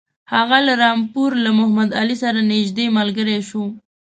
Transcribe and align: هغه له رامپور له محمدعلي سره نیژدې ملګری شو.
هغه 0.33 0.57
له 0.67 0.73
رامپور 0.83 1.31
له 1.43 1.49
محمدعلي 1.59 2.15
سره 2.23 2.39
نیژدې 2.51 2.85
ملګری 2.97 3.37
شو. 3.49 3.63